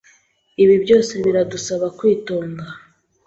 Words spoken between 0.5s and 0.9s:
ibi